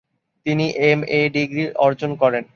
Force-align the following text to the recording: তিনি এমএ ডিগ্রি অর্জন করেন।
তিনি 0.45 0.65
এমএ 0.89 1.19
ডিগ্রি 1.35 1.63
অর্জন 1.85 2.11
করেন। 2.21 2.43